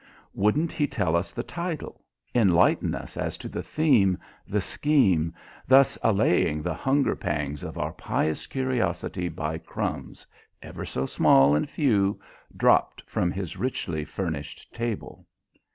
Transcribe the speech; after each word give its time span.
Wouldn't 0.33 0.71
he 0.71 0.87
tell 0.87 1.15
us 1.15 1.31
the 1.31 1.43
title, 1.43 2.01
enlighten 2.33 2.95
us 2.95 3.17
as 3.17 3.37
to 3.37 3.47
the 3.47 3.61
theme, 3.61 4.17
the 4.47 4.59
scheme, 4.59 5.31
thus 5.67 5.95
allaying 6.01 6.63
the 6.63 6.73
hunger 6.73 7.15
pangs 7.15 7.61
of 7.63 7.77
our 7.77 7.91
pious 7.93 8.47
curiosity 8.47 9.29
by 9.29 9.59
crumbs 9.59 10.25
ever 10.59 10.85
so 10.85 11.05
small 11.05 11.53
and 11.53 11.69
few 11.69 12.19
dropped 12.57 13.03
from 13.05 13.29
his 13.29 13.57
richly 13.57 14.03
furnished 14.03 14.73
table? 14.73 15.27